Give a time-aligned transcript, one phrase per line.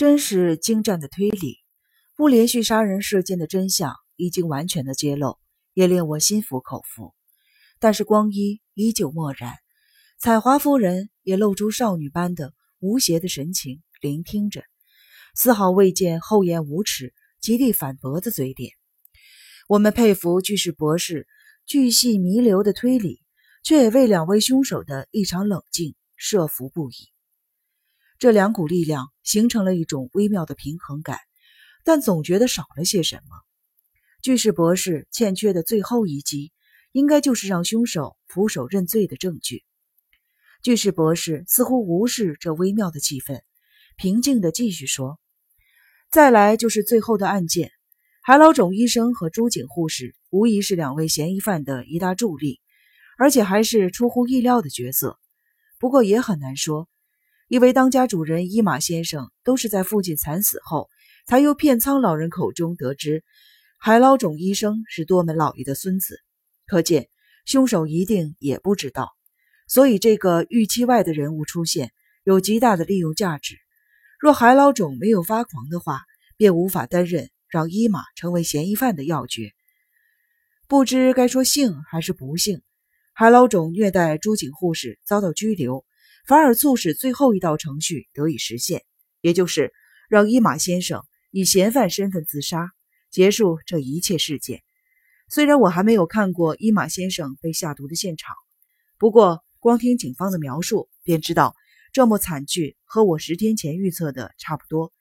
[0.00, 1.58] 真是精湛的推理，
[2.16, 5.36] 不连续杀人事件的真相已经完全的揭露，
[5.74, 7.12] 也令我心服口服。
[7.78, 9.52] 但是光一依旧漠然，
[10.18, 14.62] 彩华夫人也露出少女般的无邪的神情，聆听着，
[15.34, 18.72] 丝毫未见厚颜无耻、极力反驳的嘴脸。
[19.68, 21.28] 我们佩服巨石博士
[21.66, 23.20] 巨细弥留的推理，
[23.62, 26.94] 却也为两位凶手的异常冷静设伏不已。
[28.20, 31.18] 这两股力量形成了一种微妙的平衡感，
[31.84, 33.40] 但总觉得少了些什么。
[34.20, 36.52] 巨石博士欠缺的最后一击，
[36.92, 39.64] 应该就是让凶手俯首认罪的证据。
[40.62, 43.40] 巨石博士似乎无视这微妙的气氛，
[43.96, 45.18] 平静地继续说
[46.12, 47.72] ：“再来就是最后的案件，
[48.22, 52.60] 海老种医生和朱景护士无疑是两位嫌疑犯的一大助力，
[53.16, 55.18] 而且还是出乎意料的角色。
[55.78, 56.86] 不过也很难说。”
[57.50, 60.88] 因为当家主人伊马先生都是在父亲惨死后，
[61.26, 63.24] 才由片仓老人口中得知
[63.76, 66.20] 海老种医生是多门老爷的孙子，
[66.64, 67.08] 可见
[67.46, 69.10] 凶手一定也不知道。
[69.66, 71.90] 所以这个预期外的人物出现，
[72.22, 73.56] 有极大的利用价值。
[74.20, 76.02] 若海老种没有发狂的话，
[76.36, 79.50] 便无法担任让伊马成为嫌疑犯的要诀。
[80.68, 82.62] 不知该说幸还是不幸，
[83.12, 85.84] 海老种虐待朱井护士遭到拘留。
[86.26, 88.84] 反而促使最后一道程序得以实现，
[89.20, 89.72] 也就是
[90.08, 92.70] 让伊马先生以嫌犯身份自杀，
[93.10, 94.62] 结束这一切事件。
[95.28, 98.34] 虽然我还没有看过伊马先生被下毒的现场，
[98.98, 101.54] 不过光听警方的描述，便知道
[101.92, 104.92] 这幕惨剧和我十天前预测的差不多。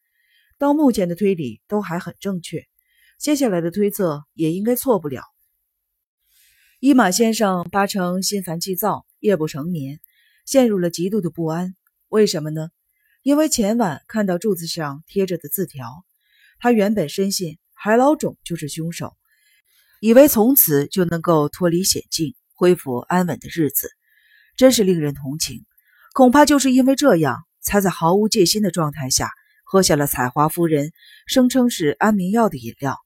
[0.57, 2.67] 到目前的推理都还很正确，
[3.17, 5.23] 接下来的推测也应该错不了。
[6.79, 9.99] 伊马先生八成心烦气躁，夜不成眠。
[10.49, 11.75] 陷入了极度的不安，
[12.07, 12.71] 为什么呢？
[13.21, 16.03] 因为前晚看到柱子上贴着的字条，
[16.57, 19.15] 他原本深信海老种就是凶手，
[19.99, 23.91] 以为从此就能够脱离险境，恢复安稳的日子，
[24.57, 25.67] 真是令人同情。
[26.13, 29.29] 恐怕就是因为这样，才在毫无戒心的状态下
[29.63, 30.93] 喝下了彩华夫人
[31.27, 32.97] 声称是安眠药的饮料。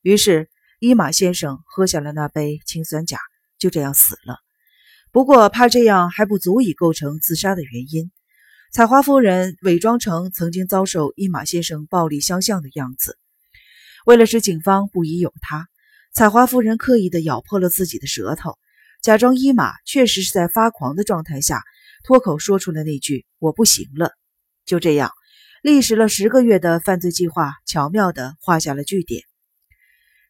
[0.00, 0.48] 于是
[0.80, 3.18] 伊马先生喝下了那杯氰酸钾，
[3.58, 4.45] 就这样死了。
[5.12, 8.10] 不过，怕这样还不足以构成自杀的原因。
[8.70, 13.16] 彩华夫人伪装成曾经遭受伊马先生暴力相向的样子，
[14.04, 15.68] 为了使警方不疑有他，
[16.12, 18.58] 彩华夫人刻意的咬破了自己的舌头，
[19.00, 21.62] 假装伊马确实是在发狂的状态下
[22.04, 24.10] 脱口说出了那句“我不行了”。
[24.66, 25.10] 就这样，
[25.62, 29.22] 历时了十个月的犯罪计划巧妙地画下了句点。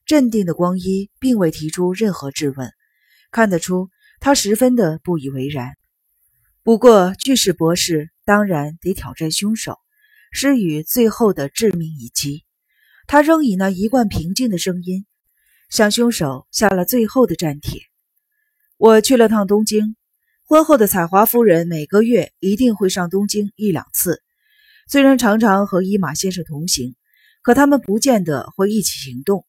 [0.04, 2.70] 镇定的光一并未提出任何质问，
[3.32, 3.88] 看得出。
[4.21, 5.77] 他十分的不以为然。
[6.62, 9.78] 不过，巨石博士当然得挑战凶手，
[10.32, 12.44] 施予最后的致命一击。
[13.06, 15.06] 他仍以那一贯平静的声音，
[15.71, 17.82] 向凶手下了最后的战帖。
[18.78, 19.97] 我去了趟东京，
[20.44, 24.22] 婚后的彩华夫人每个月一定会上东京一两次。
[24.88, 26.97] 虽然常常和伊马先生同行，
[27.43, 29.47] 可他们不见得会一起行动。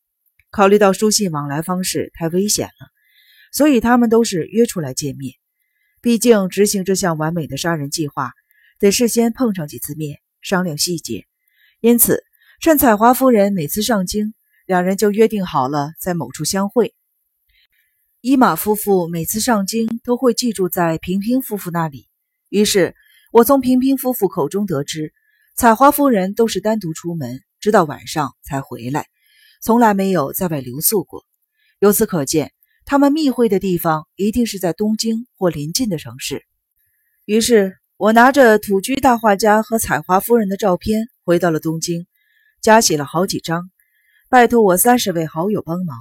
[0.51, 2.96] 考虑到书信往来方式太危险了。
[3.57, 5.33] 所以他们都是约出来见面，
[5.99, 8.33] 毕竟执行这项完美的杀人计划，
[8.77, 11.25] 得事先碰上几次面，商量细节。
[11.79, 12.23] 因此，
[12.61, 14.35] 趁彩华夫人每次上京，
[14.67, 16.93] 两人就约定好了在某处相会。
[18.21, 22.07] 伊马夫妇每次上京都会寄住在平平夫妇那里，
[22.49, 22.95] 于是
[23.31, 25.15] 我从平平夫妇口中得知，
[25.55, 29.07] 彩华夫人都是单独出门，直到晚上才回来，
[29.63, 31.25] 从来没有在外留宿过。
[31.79, 32.51] 由此可见。
[32.89, 36.45] 他们密会的地方一定是在东京或邻近的城市。
[37.25, 42.07] 于是我拿着土居大画家和彩华夫人的照片回到了东京，
[42.61, 43.69] 加写了好几张，
[44.29, 45.97] 拜托我三十位好友帮忙，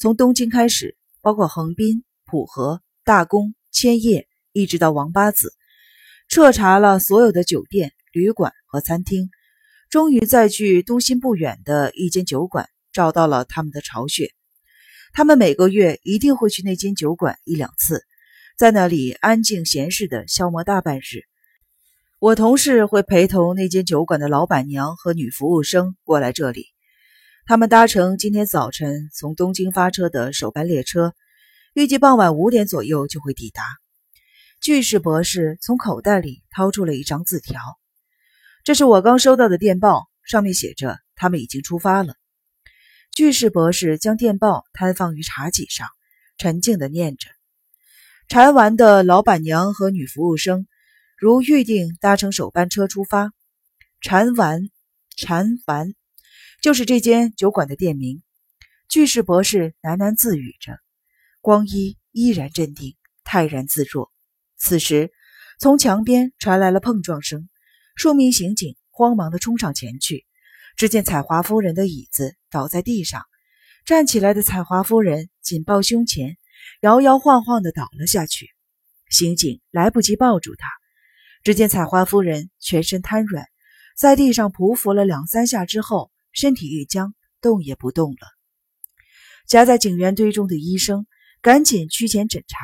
[0.00, 5.52] 从东京开始，包括横滨、浦和、大宫、千叶，一直到王八子，
[6.28, 9.30] 彻查了所有的酒店、旅馆和餐厅，
[9.90, 14.32] 终于在距都心不远的一间酒馆找到了他们的巢穴。
[15.12, 18.04] 他们每个月一定会去那间酒馆一两次，
[18.58, 21.22] 在那里安静闲适的消磨大半日。
[22.18, 26.66] 我同事会陪同那间酒馆的老板娘和女服务生过来这里。
[27.46, 31.14] 他们搭乘今天早晨从东京发车的首班列车，
[31.74, 33.62] 预计傍晚五点左右就会抵达。
[34.60, 37.60] 巨石博士从口袋里掏出了一张字条，
[38.64, 42.14] 这是我刚收到的电报，上面写着他们已经出发了。
[43.16, 45.88] 巨石博士将电报摊放于茶几上，
[46.36, 47.30] 沉静地念着。
[48.28, 50.66] 禅丸的老板娘和女服务生
[51.16, 53.32] 如预定搭乘首班车出发。
[54.02, 54.68] 禅丸
[55.16, 55.94] 禅凡，
[56.60, 58.22] 就是这间酒馆的店名。
[58.86, 60.78] 巨士博士喃喃自语着，
[61.40, 64.12] 光一依然镇定，泰然自若。
[64.58, 65.10] 此时，
[65.58, 67.48] 从墙边传来了碰撞声，
[67.94, 70.26] 数名刑警慌忙地冲上前去。
[70.76, 73.22] 只见彩华夫人的椅子倒在地上，
[73.86, 76.36] 站起来的彩华夫人紧抱胸前，
[76.82, 78.50] 摇摇晃晃地倒了下去。
[79.08, 80.68] 刑警来不及抱住她，
[81.42, 83.46] 只见彩华夫人全身瘫软，
[83.96, 88.28] 在地上匍匐了两三下之后，身体一僵，动也不动了。
[89.46, 91.06] 夹在警员堆中的医生
[91.40, 92.58] 赶紧趋前诊查，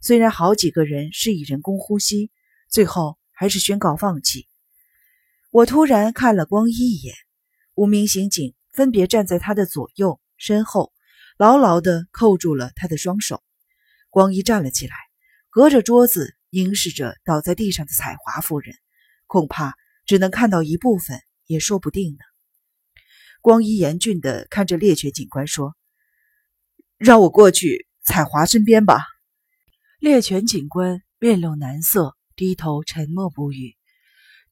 [0.00, 2.32] 虽然好几个人示意人工呼吸，
[2.68, 4.48] 最后还是宣告放弃。
[5.50, 7.14] 我突然看了光一一眼，
[7.76, 10.92] 五名刑警分别站在他的左右、身后，
[11.38, 13.42] 牢牢地扣住了他的双手。
[14.10, 14.96] 光一站了起来。
[15.48, 18.76] 隔着桌子凝视着倒在地上的彩华夫人，
[19.26, 19.74] 恐怕
[20.04, 22.18] 只能看到一部分，也说不定呢。
[23.40, 25.74] 光一严峻地看着猎犬警官说
[26.98, 29.00] ：“让我过去彩华身边吧。”
[29.98, 33.78] 猎犬警官面露难色，低头沉默不语。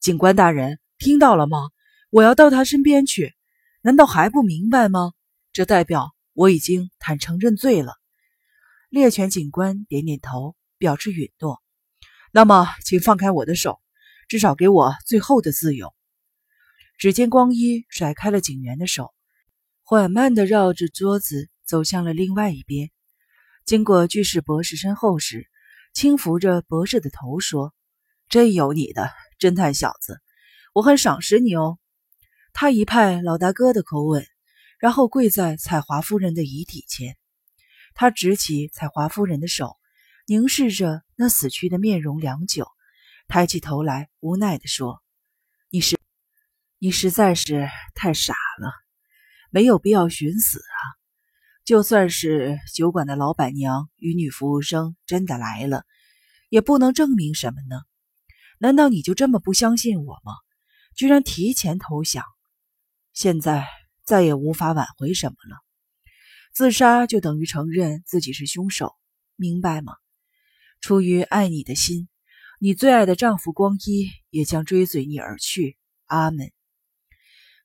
[0.00, 1.68] 警官大人，听到了吗？
[2.14, 3.34] 我要到他身边去，
[3.82, 5.14] 难道还不明白吗？
[5.52, 7.94] 这代表我已经坦诚认罪了。
[8.88, 10.54] 猎犬警官点点头。
[10.76, 11.62] 表示允诺，
[12.30, 13.80] 那么请放开我的手，
[14.28, 15.94] 至少给我最后的自由。
[16.98, 19.14] 只见光一甩开了警员的手，
[19.82, 22.90] 缓慢地绕着桌子走向了另外一边。
[23.64, 25.48] 经过巨士博士身后时，
[25.94, 27.72] 轻抚着博士的头说
[28.28, 30.20] ：“真有你的，侦探小子，
[30.74, 31.78] 我很赏识你哦。”
[32.54, 34.26] 他一派老大哥的口吻，
[34.78, 37.18] 然后跪在彩华夫人的遗体前。
[37.92, 39.76] 他执起彩华夫人的手。
[40.26, 42.66] 凝视着那死去的面容良久，
[43.28, 45.02] 抬起头来，无奈地说
[45.68, 46.00] ：“你是，
[46.78, 48.72] 你实在是太傻了，
[49.50, 50.80] 没有必要寻死啊！
[51.62, 55.84] 就算是酒馆的老板娘与女服务生真的来了，
[56.48, 57.82] 也不能证明什么呢？
[58.58, 60.32] 难道你就这么不相信我吗？
[60.96, 62.24] 居然提前投降，
[63.14, 63.66] 现在
[64.04, 65.56] 再也无法挽回什么了。
[66.52, 68.94] 自杀就等于承认自己是凶手，
[69.36, 69.94] 明白吗？”
[70.82, 72.08] 出于爱你的心，
[72.60, 75.78] 你最爱的丈夫光一也将追随你而去。
[76.04, 76.52] 阿门。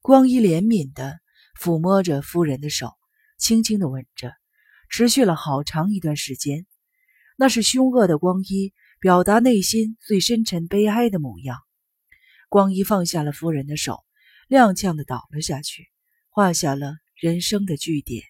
[0.01, 1.19] 光一怜悯地
[1.59, 2.93] 抚摸着夫人的手，
[3.37, 4.31] 轻轻地吻着，
[4.89, 6.65] 持续了好长一段时间。
[7.37, 11.57] 那是凶恶的光一表达内心最深沉悲哀的模样。
[12.47, 14.03] 光一放下了夫人的手，
[14.49, 15.89] 踉跄地倒了下去，
[16.29, 18.23] 画下了人生的句点。